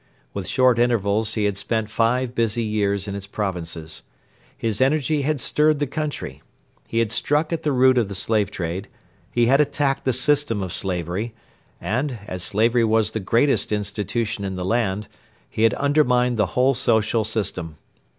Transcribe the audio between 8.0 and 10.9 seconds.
the slave trade, he had attacked the system of